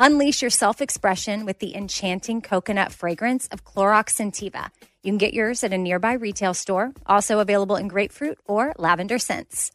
[0.00, 4.70] Unleash your self expression with the enchanting coconut fragrance of Clorox Scentiva.
[5.02, 9.18] You can get yours at a nearby retail store, also available in grapefruit or lavender
[9.18, 9.72] scents.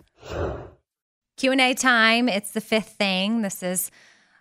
[1.36, 2.30] Q&A time.
[2.30, 3.42] It's the fifth thing.
[3.42, 3.92] This is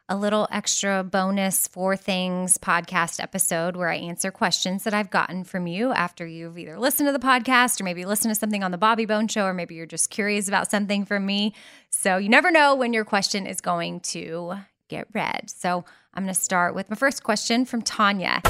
[0.09, 5.43] a little extra bonus Four Things podcast episode where I answer questions that I've gotten
[5.43, 8.71] from you after you've either listened to the podcast or maybe listened to something on
[8.71, 11.55] the Bobby Bones Show, or maybe you're just curious about something from me.
[11.91, 14.59] So you never know when your question is going to
[14.93, 15.51] get read.
[15.51, 18.43] So I'm going to start with my first question from Tanya.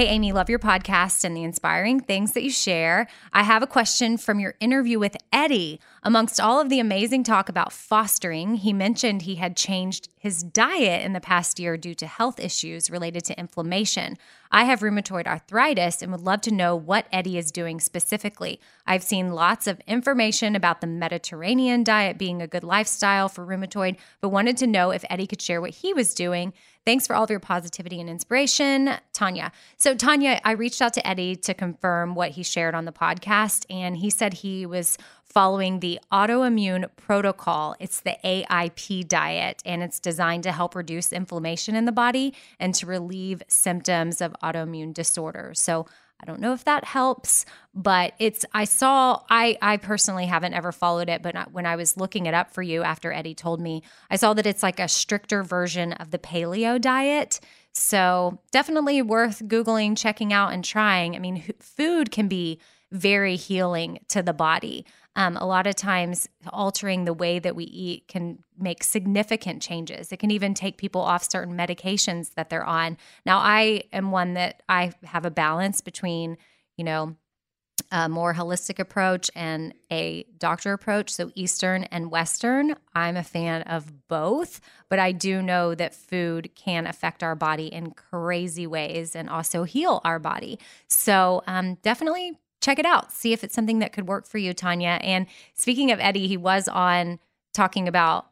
[0.00, 3.06] Hey, Amy, love your podcast and the inspiring things that you share.
[3.34, 5.78] I have a question from your interview with Eddie.
[6.02, 11.04] Amongst all of the amazing talk about fostering, he mentioned he had changed his diet
[11.04, 14.16] in the past year due to health issues related to inflammation.
[14.50, 18.58] I have rheumatoid arthritis and would love to know what Eddie is doing specifically.
[18.86, 23.98] I've seen lots of information about the Mediterranean diet being a good lifestyle for rheumatoid,
[24.22, 26.54] but wanted to know if Eddie could share what he was doing.
[26.86, 29.52] Thanks for all of your positivity and inspiration, Tanya.
[29.76, 33.66] So, Tanya, I reached out to Eddie to confirm what he shared on the podcast,
[33.68, 37.76] and he said he was following the autoimmune protocol.
[37.78, 42.74] It's the AIP diet, and it's designed to help reduce inflammation in the body and
[42.76, 45.60] to relieve symptoms of autoimmune disorders.
[45.60, 45.86] So,
[46.22, 50.72] I don't know if that helps, but it's I saw I I personally haven't ever
[50.72, 53.82] followed it, but when I was looking it up for you after Eddie told me,
[54.10, 57.40] I saw that it's like a stricter version of the paleo diet.
[57.72, 61.14] So, definitely worth googling, checking out and trying.
[61.14, 62.58] I mean, food can be
[62.92, 64.84] very healing to the body.
[65.16, 70.12] Um, a lot of times, altering the way that we eat can make significant changes.
[70.12, 72.96] It can even take people off certain medications that they're on.
[73.26, 76.36] Now, I am one that I have a balance between,
[76.76, 77.16] you know,
[77.90, 81.10] a more holistic approach and a doctor approach.
[81.10, 86.54] So, Eastern and Western, I'm a fan of both, but I do know that food
[86.54, 90.60] can affect our body in crazy ways and also heal our body.
[90.86, 93.12] So, um, definitely check it out.
[93.12, 94.98] See if it's something that could work for you, Tanya.
[95.02, 97.18] And speaking of Eddie, he was on
[97.52, 98.26] talking about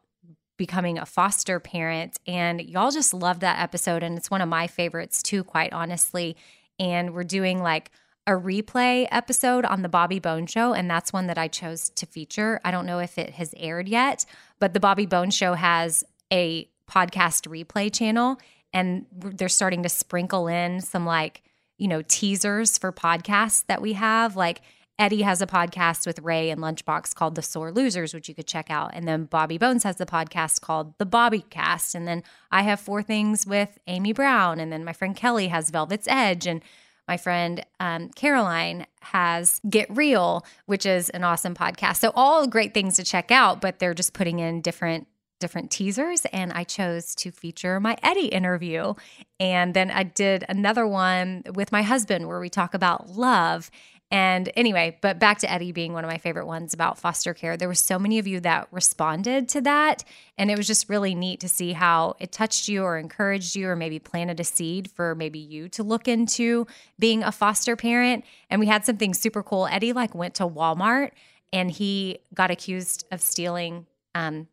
[0.57, 2.19] becoming a foster parent.
[2.27, 4.03] And y'all just love that episode.
[4.03, 6.35] And it's one of my favorites too, quite honestly.
[6.77, 7.91] And we're doing like
[8.27, 10.73] a replay episode on the Bobby Bones Show.
[10.73, 12.59] And that's one that I chose to feature.
[12.63, 14.25] I don't know if it has aired yet,
[14.59, 18.37] but the Bobby Bones Show has a podcast replay channel.
[18.71, 21.41] And they're starting to sprinkle in some like
[21.79, 24.35] you know, teasers for podcasts that we have.
[24.35, 24.61] Like
[24.99, 28.47] Eddie has a podcast with Ray and Lunchbox called The Sore Losers, which you could
[28.47, 28.91] check out.
[28.93, 31.95] And then Bobby Bones has the podcast called The Bobby Cast.
[31.95, 32.21] And then
[32.51, 34.59] I have four things with Amy Brown.
[34.59, 36.45] And then my friend Kelly has Velvet's Edge.
[36.45, 36.61] And
[37.07, 41.97] my friend um, Caroline has Get Real, which is an awesome podcast.
[41.97, 45.07] So all great things to check out, but they're just putting in different
[45.39, 48.93] different teasers and I chose to feature my Eddie interview.
[49.39, 53.71] And then I did another one with my husband where we talk about love.
[54.11, 57.55] And anyway, but back to Eddie being one of my favorite ones about foster care.
[57.55, 60.03] There were so many of you that responded to that.
[60.35, 63.67] And it was just really neat to see how it touched you or encouraged you
[63.67, 66.65] or maybe planted a seed for maybe you to look into
[66.97, 68.25] being a foster parent.
[68.49, 69.67] And we had something super cool.
[69.67, 71.11] Eddie like went to Walmart
[71.53, 73.85] and he got accused of stealing
[74.15, 74.47] um,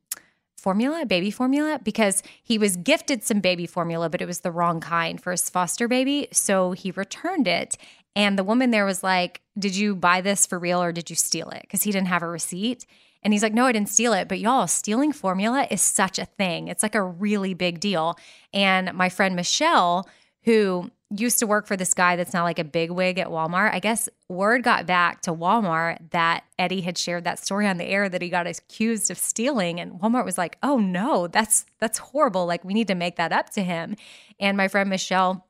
[0.56, 4.80] formula, baby formula, because he was gifted some baby formula, but it was the wrong
[4.80, 6.28] kind for his foster baby.
[6.32, 7.76] So he returned it.
[8.14, 11.16] And the woman there was like, Did you buy this for real or did you
[11.16, 11.62] steal it?
[11.62, 12.86] Because he didn't have a receipt.
[13.22, 14.26] And he's like, No, I didn't steal it.
[14.28, 16.68] But y'all, stealing formula is such a thing.
[16.68, 18.18] It's like a really big deal.
[18.54, 20.08] And my friend Michelle,
[20.44, 23.72] who used to work for this guy that's now like a big wig at Walmart.
[23.72, 27.84] I guess word got back to Walmart that Eddie had shared that story on the
[27.84, 31.98] air that he got accused of stealing and Walmart was like, "Oh no, that's that's
[31.98, 32.46] horrible.
[32.46, 33.94] Like we need to make that up to him."
[34.40, 35.46] And my friend Michelle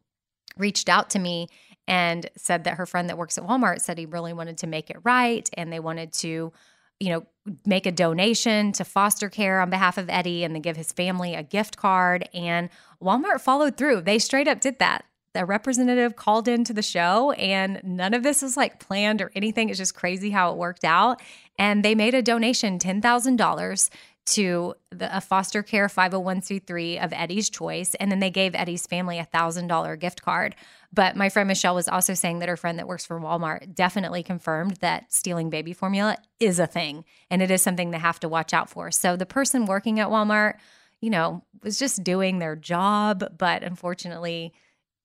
[0.58, 1.48] reached out to me
[1.88, 4.90] and said that her friend that works at Walmart said he really wanted to make
[4.90, 6.52] it right and they wanted to
[6.98, 7.26] you know,
[7.66, 11.34] make a donation to foster care on behalf of Eddie and then give his family
[11.34, 12.26] a gift card.
[12.32, 12.70] And
[13.02, 14.00] Walmart followed through.
[14.00, 15.04] They straight up did that
[15.36, 19.68] a representative called into the show and none of this was like planned or anything.
[19.68, 21.22] It's just crazy how it worked out.
[21.58, 23.90] And they made a donation, $10,000
[24.26, 27.94] to the, a foster care 501c3 of Eddie's choice.
[27.94, 30.56] And then they gave Eddie's family a $1,000 gift card.
[30.92, 34.22] But my friend Michelle was also saying that her friend that works for Walmart definitely
[34.22, 38.28] confirmed that stealing baby formula is a thing and it is something they have to
[38.28, 38.90] watch out for.
[38.90, 40.54] So the person working at Walmart,
[41.00, 43.24] you know, was just doing their job.
[43.38, 44.54] But unfortunately,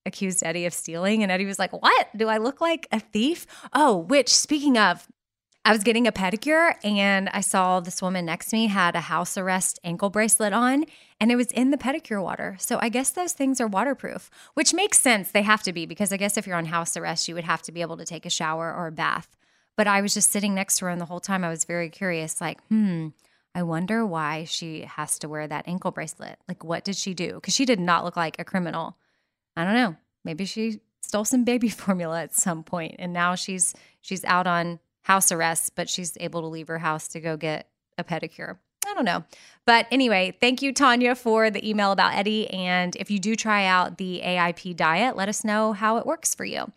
[0.06, 1.22] accused Eddie of stealing.
[1.22, 2.08] And Eddie was like, What?
[2.16, 3.46] Do I look like a thief?
[3.72, 5.06] Oh, which speaking of,
[5.64, 9.00] I was getting a pedicure and I saw this woman next to me had a
[9.02, 10.86] house arrest ankle bracelet on
[11.20, 12.56] and it was in the pedicure water.
[12.58, 15.30] So I guess those things are waterproof, which makes sense.
[15.30, 17.62] They have to be because I guess if you're on house arrest, you would have
[17.62, 19.36] to be able to take a shower or a bath.
[19.76, 21.90] But I was just sitting next to her and the whole time I was very
[21.90, 23.10] curious like, hmm,
[23.54, 26.38] I wonder why she has to wear that ankle bracelet.
[26.48, 27.34] Like, what did she do?
[27.34, 28.96] Because she did not look like a criminal.
[29.56, 29.96] I don't know.
[30.24, 34.78] Maybe she stole some baby formula at some point and now she's she's out on
[35.02, 37.68] house arrest, but she's able to leave her house to go get
[37.98, 38.58] a pedicure.
[38.86, 39.24] I don't know.
[39.64, 42.50] But anyway, thank you, Tanya, for the email about Eddie.
[42.50, 46.34] And if you do try out the AIP diet, let us know how it works
[46.34, 46.70] for you.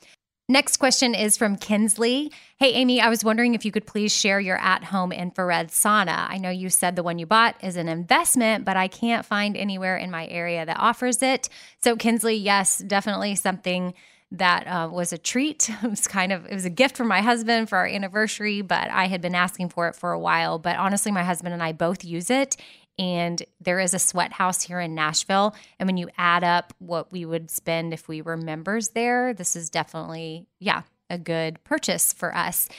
[0.48, 2.32] Next question is from Kinsley.
[2.58, 6.30] Hey, Amy, I was wondering if you could please share your at home infrared sauna.
[6.30, 9.58] I know you said the one you bought is an investment, but I can't find
[9.58, 11.50] anywhere in my area that offers it.
[11.84, 13.96] So, Kinsley, yes, definitely something
[14.32, 15.68] that uh, was a treat.
[15.84, 18.92] It was kind of it was a gift from my husband for our anniversary, but
[18.92, 20.60] I had been asking for it for a while.
[20.60, 22.56] But honestly, my husband and I both use it,
[22.98, 25.56] and there is a sweat house here in Nashville.
[25.80, 29.56] And when you add up what we would spend if we were members there, this
[29.56, 32.70] is definitely, yeah, a good purchase for us.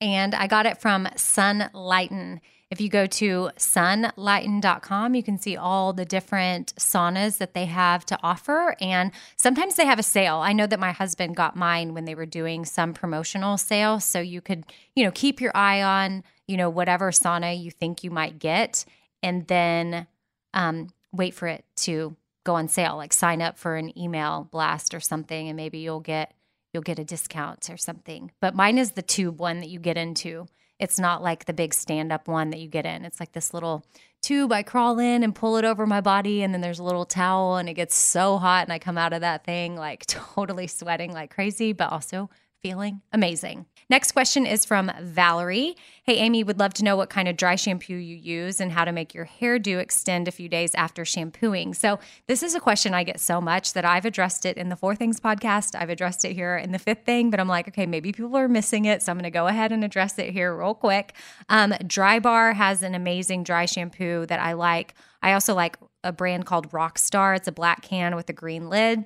[0.00, 2.40] And I got it from Sunlighten.
[2.68, 8.04] If you go to sunlighten.com, you can see all the different saunas that they have
[8.06, 8.74] to offer.
[8.80, 10.36] And sometimes they have a sale.
[10.38, 14.00] I know that my husband got mine when they were doing some promotional sale.
[14.00, 14.64] So you could,
[14.96, 18.84] you know, keep your eye on, you know, whatever sauna you think you might get
[19.22, 20.06] and then
[20.54, 24.94] um, wait for it to go on sale like sign up for an email blast
[24.94, 26.32] or something and maybe you'll get
[26.72, 28.30] you'll get a discount or something.
[28.40, 30.46] But mine is the tube one that you get into.
[30.78, 33.04] It's not like the big stand up one that you get in.
[33.04, 33.84] It's like this little
[34.22, 37.04] tube i crawl in and pull it over my body and then there's a little
[37.04, 40.66] towel and it gets so hot and i come out of that thing like totally
[40.66, 42.28] sweating like crazy but also
[42.66, 43.64] feeling amazing.
[43.88, 45.76] Next question is from Valerie.
[46.02, 48.84] Hey, Amy, would love to know what kind of dry shampoo you use and how
[48.84, 51.72] to make your hairdo extend a few days after shampooing.
[51.74, 54.74] So, this is a question I get so much that I've addressed it in the
[54.74, 55.80] Four Things podcast.
[55.80, 58.48] I've addressed it here in the fifth thing, but I'm like, okay, maybe people are
[58.48, 59.00] missing it.
[59.00, 61.14] So, I'm going to go ahead and address it here real quick.
[61.48, 64.94] Um, Drybar has an amazing dry shampoo that I like.
[65.22, 67.36] I also like a brand called Rockstar.
[67.36, 69.04] It's a black can with a green lid.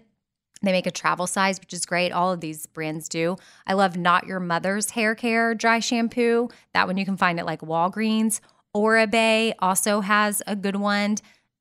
[0.62, 2.12] They make a travel size, which is great.
[2.12, 3.36] All of these brands do.
[3.66, 6.48] I love Not Your Mother's Hair Care dry shampoo.
[6.74, 8.40] That one you can find at like Walgreens.
[8.74, 11.16] Oribe also has a good one.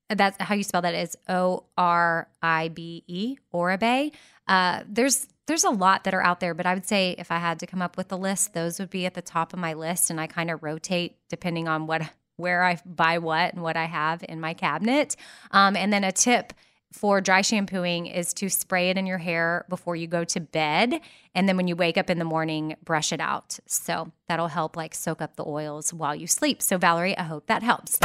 [0.09, 4.11] That's how you spell that is O R I B E, Oribe.
[4.47, 7.37] Uh, there's there's a lot that are out there, but I would say if I
[7.37, 9.73] had to come up with a list, those would be at the top of my
[9.73, 12.01] list, and I kind of rotate depending on what
[12.35, 15.15] where I buy what and what I have in my cabinet.
[15.51, 16.53] Um, and then a tip
[16.91, 20.99] for dry shampooing is to spray it in your hair before you go to bed
[21.35, 23.59] and then when you wake up in the morning brush it out.
[23.67, 26.61] So that'll help like soak up the oils while you sleep.
[26.61, 27.99] So valerie i hope that helps.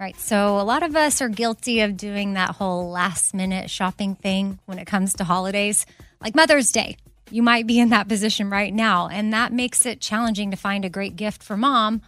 [0.00, 3.68] All right, so a lot of us are guilty of doing that whole last minute
[3.68, 5.84] shopping thing when it comes to holidays,
[6.22, 6.96] like Mother's Day.
[7.30, 10.86] You might be in that position right now, and that makes it challenging to find
[10.86, 12.00] a great gift for mom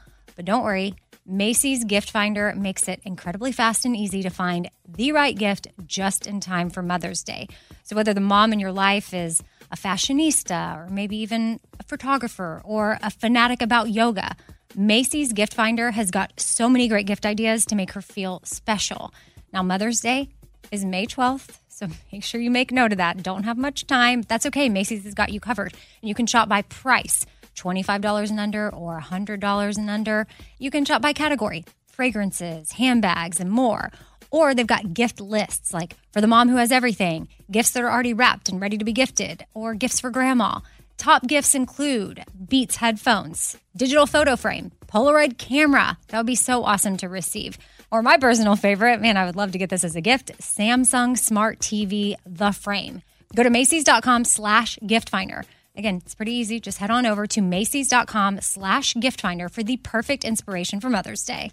[0.43, 5.13] but don't worry, Macy's Gift Finder makes it incredibly fast and easy to find the
[5.13, 7.47] right gift just in time for Mother's Day.
[7.85, 12.61] So, whether the mom in your life is a fashionista or maybe even a photographer
[12.65, 14.35] or a fanatic about yoga,
[14.75, 19.15] Macy's Gift Finder has got so many great gift ideas to make her feel special.
[19.53, 20.29] Now, Mother's Day
[20.73, 23.23] is May 12th, so make sure you make note of that.
[23.23, 24.23] Don't have much time.
[24.23, 24.69] That's okay.
[24.69, 25.73] Macy's has got you covered.
[26.01, 27.27] And you can shop by price.
[27.55, 30.27] $25 and under or $100 and under.
[30.59, 33.91] You can shop by category fragrances, handbags, and more.
[34.31, 37.91] Or they've got gift lists like for the mom who has everything, gifts that are
[37.91, 40.61] already wrapped and ready to be gifted, or gifts for grandma.
[40.97, 45.99] Top gifts include Beats headphones, digital photo frame, Polaroid camera.
[46.09, 47.59] That would be so awesome to receive.
[47.91, 51.19] Or my personal favorite, man, I would love to get this as a gift Samsung
[51.19, 53.03] Smart TV, the frame.
[53.35, 55.45] Go to Macy's.com slash gift finder.
[55.75, 56.61] Again, it's pretty easy.
[56.61, 61.25] Just head on over to Macy's.com slash gift finder for the perfect inspiration for Mother's
[61.25, 61.51] Day.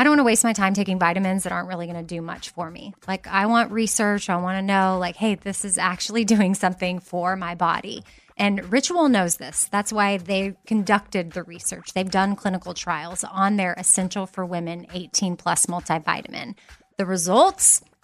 [0.00, 2.22] I don't want to waste my time taking vitamins that aren't really going to do
[2.22, 2.94] much for me.
[3.06, 4.30] Like, I want research.
[4.30, 8.02] I want to know, like, hey, this is actually doing something for my body.
[8.34, 9.68] And Ritual knows this.
[9.70, 11.92] That's why they conducted the research.
[11.92, 16.54] They've done clinical trials on their Essential for Women 18 Plus multivitamin.
[16.96, 17.82] The results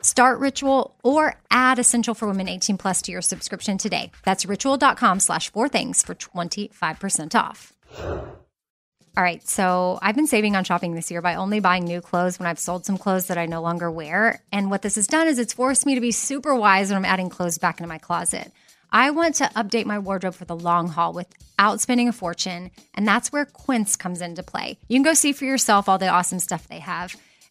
[0.00, 4.12] Start Ritual or add Essential for Women 18 Plus to your subscription today.
[4.24, 7.72] That's ritual.com slash four things for 25% off.
[7.98, 12.38] All right, so I've been saving on shopping this year by only buying new clothes
[12.38, 14.40] when I've sold some clothes that I no longer wear.
[14.52, 17.04] And what this has done is it's forced me to be super wise when I'm
[17.04, 18.52] adding clothes back into my closet.
[18.92, 23.08] I want to update my wardrobe for the long haul without spending a fortune, and
[23.08, 24.78] that's where Quince comes into play.
[24.86, 27.16] You can go see for yourself all the awesome stuff they have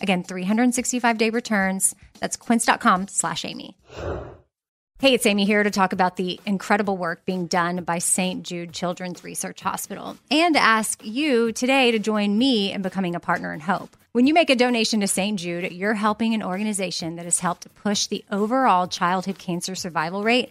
[0.00, 1.94] Again, 365 day returns.
[2.20, 3.76] That's quince.com slash Amy.
[5.00, 8.42] Hey, it's Amy here to talk about the incredible work being done by St.
[8.42, 13.54] Jude Children's Research Hospital and ask you today to join me in becoming a partner
[13.54, 13.96] in hope.
[14.10, 15.38] When you make a donation to St.
[15.38, 20.50] Jude, you're helping an organization that has helped push the overall childhood cancer survival rate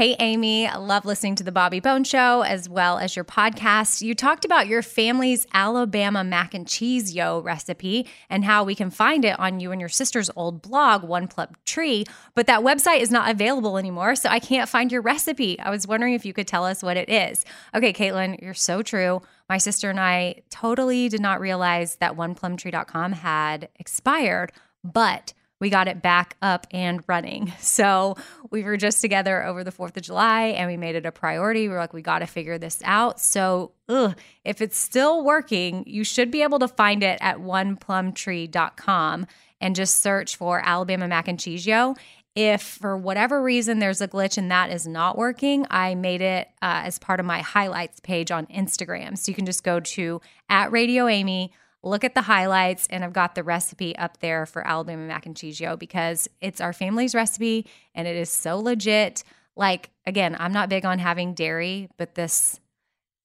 [0.00, 4.00] Hey, Amy, love listening to the Bobby Bones Show as well as your podcast.
[4.00, 8.90] You talked about your family's Alabama mac and cheese yo recipe and how we can
[8.90, 12.04] find it on you and your sister's old blog, One Plum Tree,
[12.36, 15.58] but that website is not available anymore, so I can't find your recipe.
[15.58, 17.44] I was wondering if you could tell us what it is.
[17.74, 19.20] Okay, Caitlin, you're so true.
[19.48, 24.52] My sister and I totally did not realize that oneplumtree.com had expired,
[24.84, 27.52] but we got it back up and running.
[27.68, 28.16] So
[28.50, 31.68] we were just together over the 4th of July and we made it a priority.
[31.68, 33.20] We are like, we got to figure this out.
[33.20, 39.26] So ugh, if it's still working, you should be able to find it at oneplumtree.com
[39.60, 41.94] and just search for Alabama mac and cheese yo.
[42.34, 46.48] If for whatever reason there's a glitch and that is not working, I made it
[46.62, 49.18] uh, as part of my highlights page on Instagram.
[49.18, 53.12] So you can just go to at Radio Amy look at the highlights and I've
[53.12, 57.14] got the recipe up there for Alabama mac and cheese yo because it's our family's
[57.14, 59.24] recipe and it is so legit.
[59.56, 62.60] Like again, I'm not big on having dairy, but this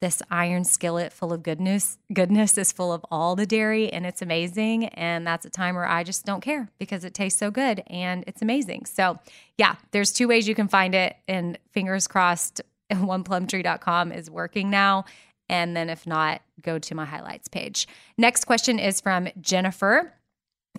[0.02, 4.22] this iron skillet full of goodness goodness is full of all the dairy and it's
[4.22, 7.82] amazing and that's a time where I just don't care because it tastes so good
[7.88, 8.84] and it's amazing.
[8.84, 9.18] So,
[9.58, 15.06] yeah, there's two ways you can find it and fingers crossed oneplumtree.com is working now
[15.54, 17.88] and then if not, go to my highlights page.
[18.18, 20.12] Next question is from Jennifer.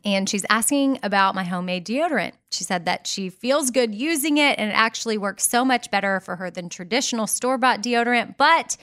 [0.04, 2.32] And she's asking about my homemade deodorant.
[2.50, 6.18] She said that she feels good using it and it actually works so much better
[6.18, 8.36] for her than traditional store bought deodorant.
[8.36, 8.76] But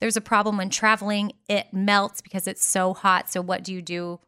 [0.00, 3.30] there's a problem when traveling, it melts because it's so hot.
[3.30, 4.20] So, what do you do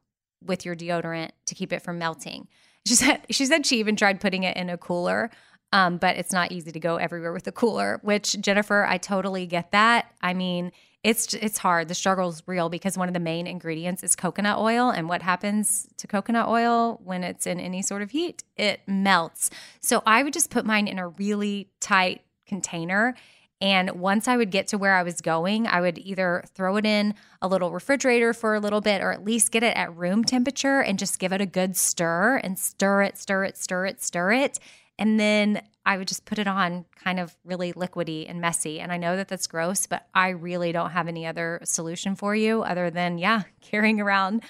[0.45, 2.47] with your deodorant to keep it from melting?
[2.87, 5.31] She said she said she even tried putting it in a cooler,
[5.73, 8.01] um, but it's not easy to go everywhere with a cooler.
[8.03, 10.15] Which Jennifer, I totally get that.
[10.23, 10.73] I mean,
[11.07, 11.87] it's it's hard.
[11.87, 15.23] The struggle is real because one of the main ingredients is coconut oil, and what
[15.23, 18.43] happens to coconut oil when it's in any sort of heat?
[18.57, 19.49] It melts.
[19.81, 23.15] So I would just put mine in a really tight container.
[23.61, 26.85] And once I would get to where I was going, I would either throw it
[26.85, 30.25] in a little refrigerator for a little bit or at least get it at room
[30.25, 34.03] temperature and just give it a good stir and stir it, stir it, stir it,
[34.03, 34.59] stir it.
[34.99, 38.81] And then I would just put it on kind of really liquidy and messy.
[38.81, 42.35] And I know that that's gross, but I really don't have any other solution for
[42.35, 44.43] you other than, yeah, carrying around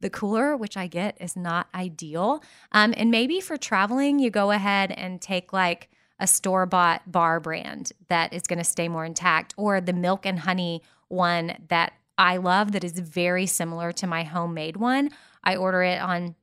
[0.00, 2.42] the cooler, which I get is not ideal.
[2.72, 5.88] Um, and maybe for traveling, you go ahead and take like
[6.20, 10.26] a store bought bar brand that is going to stay more intact, or the milk
[10.26, 15.10] and honey one that I love that is very similar to my homemade one.
[15.42, 16.36] I order it on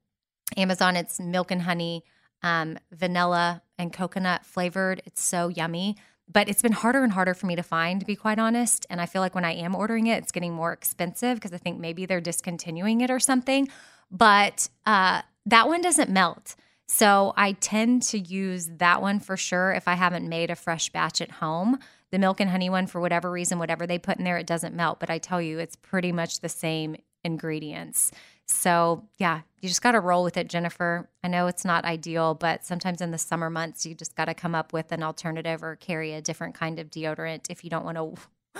[0.58, 0.96] Amazon.
[0.96, 2.04] It's milk and honey
[2.44, 5.02] um, vanilla and coconut flavored.
[5.06, 5.98] It's so yummy.
[6.32, 8.86] But it's been harder and harder for me to find, to be quite honest.
[8.90, 11.58] And I feel like when I am ordering it, it's getting more expensive because I
[11.58, 13.68] think maybe they're discontinuing it or something.
[14.10, 16.56] But uh, that one doesn't melt.
[16.88, 20.90] So I tend to use that one for sure if I haven't made a fresh
[20.90, 21.80] batch at home.
[22.12, 24.76] The milk and honey one, for whatever reason, whatever they put in there, it doesn't
[24.76, 25.00] melt.
[25.00, 28.12] But I tell you, it's pretty much the same ingredients.
[28.52, 31.10] So, yeah, you just got to roll with it, Jennifer.
[31.24, 34.34] I know it's not ideal, but sometimes in the summer months, you just got to
[34.34, 37.86] come up with an alternative or carry a different kind of deodorant if you don't
[37.86, 38.14] want to.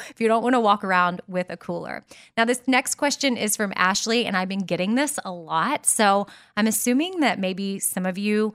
[0.10, 2.06] If you don't want to walk around with a cooler.
[2.38, 5.86] Now, this next question is from Ashley, and I've been getting this a lot.
[5.86, 8.54] So I'm assuming that maybe some of you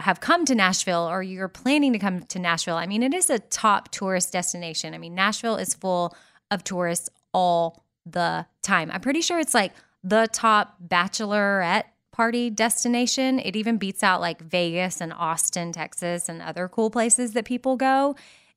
[0.00, 2.76] have come to Nashville or you're planning to come to Nashville.
[2.76, 4.94] I mean, it is a top tourist destination.
[4.94, 6.16] I mean, Nashville is full
[6.50, 8.90] of tourists all the time.
[8.90, 9.72] I'm pretty sure it's like
[10.02, 13.38] the top bachelorette party destination.
[13.38, 17.76] It even beats out like Vegas and Austin, Texas, and other cool places that people
[17.76, 18.16] go.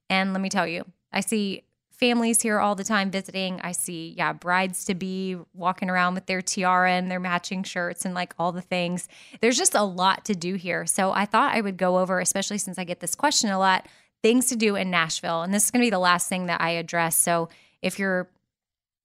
[0.09, 3.61] And let me tell you, I see families here all the time visiting.
[3.61, 8.05] I see, yeah, brides to be walking around with their tiara and their matching shirts
[8.05, 9.07] and like all the things.
[9.39, 10.87] There's just a lot to do here.
[10.87, 13.87] So I thought I would go over, especially since I get this question a lot,
[14.23, 15.43] things to do in Nashville.
[15.43, 17.15] And this is going to be the last thing that I address.
[17.17, 17.49] So
[17.81, 18.29] If you're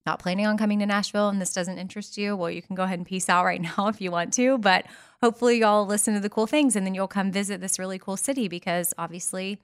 [0.06, 2.84] not planning on coming to Nashville and this doesn't interest you, well, you can go
[2.84, 4.58] ahead and peace out right now if you want to.
[4.58, 4.86] But
[5.22, 8.16] hopefully, y'all listen to the cool things and then you'll come visit this really cool
[8.16, 9.58] city because obviously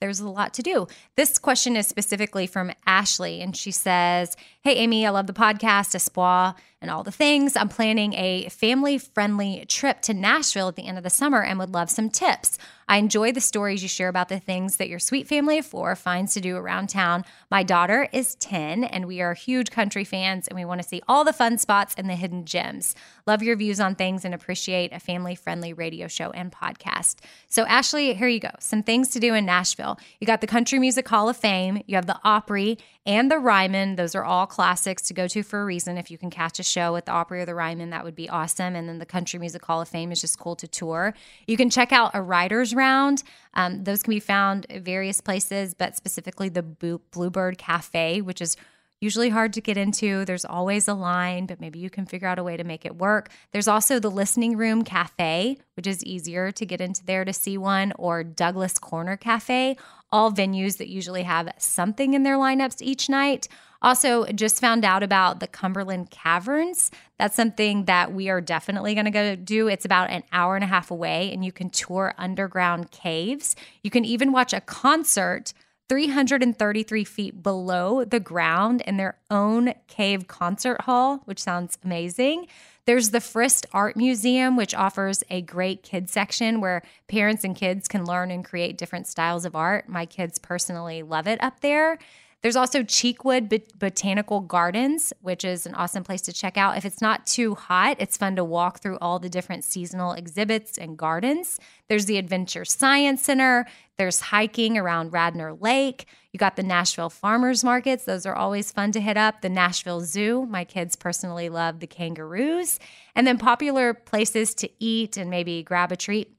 [0.00, 0.86] there's a lot to do.
[1.16, 5.94] This question is specifically from Ashley, and she says, Hey, Amy, I love the podcast,
[5.94, 7.56] Espoir, and all the things.
[7.56, 11.58] I'm planning a family friendly trip to Nashville at the end of the summer and
[11.58, 12.58] would love some tips.
[12.90, 15.94] I enjoy the stories you share about the things that your sweet family of four
[15.94, 17.24] finds to do around town.
[17.48, 21.00] My daughter is 10, and we are huge country fans, and we want to see
[21.06, 22.96] all the fun spots and the hidden gems.
[23.28, 27.18] Love your views on things and appreciate a family friendly radio show and podcast.
[27.46, 28.50] So, Ashley, here you go.
[28.58, 29.96] Some things to do in Nashville.
[30.18, 33.94] You got the Country Music Hall of Fame, you have the Opry and the Ryman.
[33.96, 35.96] Those are all classics to go to for a reason.
[35.96, 38.28] If you can catch a show at the Opry or the Ryman, that would be
[38.28, 38.76] awesome.
[38.76, 41.14] And then the Country Music Hall of Fame is just cool to tour.
[41.46, 43.22] You can check out a writer's round.
[43.54, 48.56] Um, those can be found at various places, but specifically the Bluebird Cafe, which is
[49.00, 50.24] usually hard to get into.
[50.26, 52.96] There's always a line, but maybe you can figure out a way to make it
[52.96, 53.30] work.
[53.50, 57.56] There's also the Listening Room Cafe, which is easier to get into there to see
[57.56, 59.76] one, or Douglas Corner Cafe,
[60.12, 63.48] all venues that usually have something in their lineups each night.
[63.82, 66.90] Also, just found out about the Cumberland Caverns.
[67.18, 69.68] That's something that we are definitely going to go do.
[69.68, 73.56] It's about an hour and a half away, and you can tour underground caves.
[73.82, 75.54] You can even watch a concert
[75.88, 82.46] 333 feet below the ground in their own cave concert hall, which sounds amazing.
[82.84, 87.88] There's the Frist Art Museum, which offers a great kids section where parents and kids
[87.88, 89.88] can learn and create different styles of art.
[89.88, 91.98] My kids personally love it up there.
[92.42, 96.78] There's also Cheekwood Bot- Botanical Gardens, which is an awesome place to check out.
[96.78, 100.78] If it's not too hot, it's fun to walk through all the different seasonal exhibits
[100.78, 101.60] and gardens.
[101.88, 103.66] There's the Adventure Science Center.
[103.98, 106.06] There's hiking around Radnor Lake.
[106.32, 108.04] You got the Nashville Farmers Markets.
[108.04, 109.42] Those are always fun to hit up.
[109.42, 110.46] The Nashville Zoo.
[110.46, 112.78] My kids personally love the kangaroos.
[113.14, 116.34] And then popular places to eat and maybe grab a treat.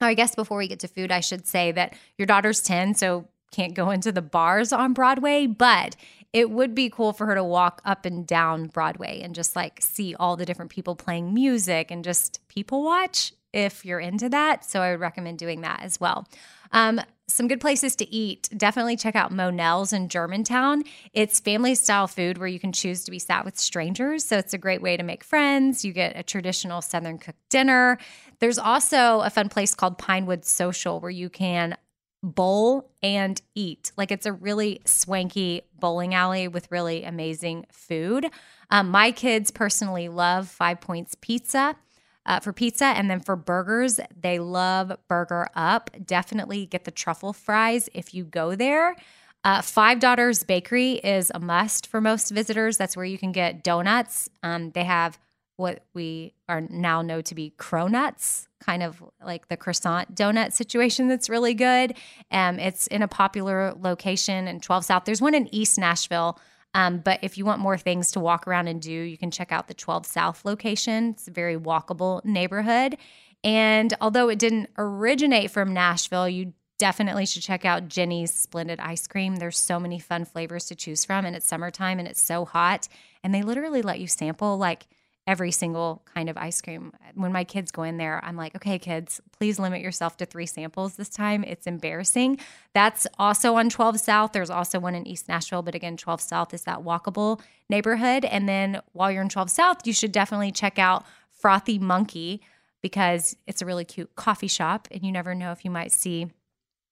[0.00, 3.28] I guess before we get to food, I should say that your daughter's 10, so
[3.56, 5.96] can't go into the bars on Broadway, but
[6.34, 9.80] it would be cool for her to walk up and down Broadway and just like
[9.80, 14.62] see all the different people playing music and just people watch if you're into that.
[14.66, 16.28] So I would recommend doing that as well.
[16.72, 18.50] Um, some good places to eat.
[18.54, 20.84] Definitely check out Monell's in Germantown.
[21.14, 24.24] It's family style food where you can choose to be sat with strangers.
[24.24, 25.84] So it's a great way to make friends.
[25.84, 27.96] You get a traditional Southern cooked dinner.
[28.38, 31.76] There's also a fun place called Pinewood Social where you can
[32.26, 33.92] bowl and eat.
[33.96, 38.26] Like it's a really swanky bowling alley with really amazing food.
[38.70, 41.76] Um, my kids personally love Five Points Pizza.
[42.24, 45.90] Uh, for pizza and then for burgers, they love Burger Up.
[46.04, 48.96] Definitely get the truffle fries if you go there.
[49.44, 52.76] Uh, Five Daughters Bakery is a must for most visitors.
[52.76, 54.28] That's where you can get donuts.
[54.42, 55.20] Um, they have
[55.56, 61.08] what we are now know to be cronuts, kind of like the croissant donut situation
[61.08, 61.94] that's really good.
[62.30, 65.04] Um, it's in a popular location in 12 South.
[65.04, 66.38] There's one in East Nashville.
[66.74, 69.50] Um, but if you want more things to walk around and do, you can check
[69.50, 71.10] out the 12 South location.
[71.10, 72.98] It's a very walkable neighborhood.
[73.42, 79.06] And although it didn't originate from Nashville, you definitely should check out Jeni's Splendid Ice
[79.06, 79.36] Cream.
[79.36, 82.88] There's so many fun flavors to choose from, and it's summertime and it's so hot.
[83.22, 84.86] And they literally let you sample like
[85.26, 86.92] every single kind of ice cream.
[87.14, 90.46] When my kids go in there, I'm like, okay, kids, please limit yourself to three
[90.46, 91.42] samples this time.
[91.42, 92.38] It's embarrassing.
[92.74, 94.32] That's also on 12 South.
[94.32, 98.24] There's also one in East Nashville, but again, 12 South is that walkable neighborhood.
[98.24, 102.40] And then while you're in 12 South, you should definitely check out Frothy Monkey
[102.80, 104.86] because it's a really cute coffee shop.
[104.92, 106.28] And you never know if you might see,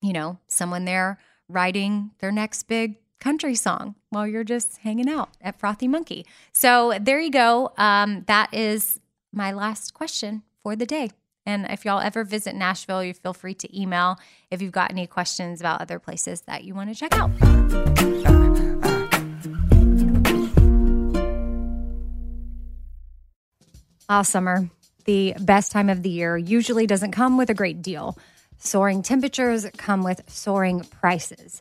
[0.03, 1.18] you know, someone there
[1.49, 6.27] writing their next big country song while you're just hanging out at Frothy Monkey.
[6.53, 7.72] So there you go.
[7.77, 9.00] Um, that is
[9.33, 11.11] my last question for the day.
[11.46, 14.18] And if y'all ever visit Nashville, you feel free to email
[14.50, 17.31] if you've got any questions about other places that you want to check out.
[24.09, 24.68] All summer,
[25.07, 28.18] the best time of the year, usually doesn't come with a great deal.
[28.59, 31.61] Soaring temperatures come with soaring prices.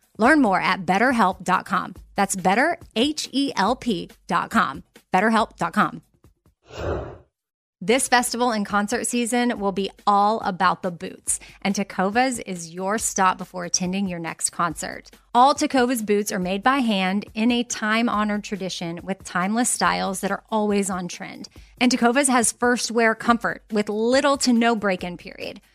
[0.21, 1.95] Learn more at betterhelp.com.
[2.15, 4.83] That's betterhelp.com.
[5.13, 6.01] Betterhelp.com.
[7.83, 12.99] This festival and concert season will be all about the boots, and Tecovas is your
[12.99, 15.09] stop before attending your next concert.
[15.33, 20.19] All Tecovas boots are made by hand in a time honored tradition with timeless styles
[20.19, 21.49] that are always on trend.
[21.79, 25.59] And Tecovas has first wear comfort with little to no break in period.